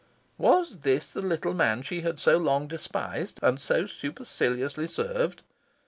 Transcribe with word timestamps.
Was 0.39 0.79
this 0.79 1.11
the 1.11 1.21
little 1.21 1.53
man 1.53 1.83
she 1.83 2.01
had 2.01 2.19
so 2.19 2.39
long 2.39 2.65
despised, 2.65 3.39
and 3.43 3.59
so 3.61 3.85
superciliously 3.85 4.87
served? 4.87 5.43